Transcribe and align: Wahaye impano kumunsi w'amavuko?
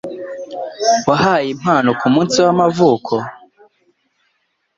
Wahaye 1.07 1.47
impano 1.55 1.89
kumunsi 1.99 2.35
w'amavuko? 2.45 3.13